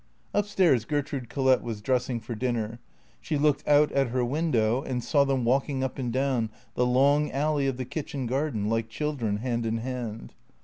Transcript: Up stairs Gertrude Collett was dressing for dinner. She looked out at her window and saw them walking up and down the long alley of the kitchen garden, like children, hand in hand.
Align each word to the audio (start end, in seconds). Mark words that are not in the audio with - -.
Up 0.33 0.47
stairs 0.47 0.83
Gertrude 0.83 1.29
Collett 1.29 1.61
was 1.61 1.79
dressing 1.79 2.19
for 2.19 2.33
dinner. 2.33 2.79
She 3.19 3.37
looked 3.37 3.67
out 3.67 3.91
at 3.91 4.07
her 4.07 4.25
window 4.25 4.81
and 4.81 5.03
saw 5.03 5.23
them 5.25 5.45
walking 5.45 5.83
up 5.83 5.99
and 5.99 6.11
down 6.11 6.49
the 6.73 6.87
long 6.87 7.29
alley 7.29 7.67
of 7.67 7.77
the 7.77 7.85
kitchen 7.85 8.25
garden, 8.25 8.67
like 8.67 8.89
children, 8.89 9.37
hand 9.37 9.63
in 9.63 9.77
hand. 9.77 10.33